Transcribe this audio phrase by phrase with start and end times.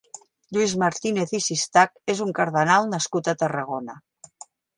[0.55, 4.01] Lluís Martínez i Sistach és un cardenal nascut a Tarragona.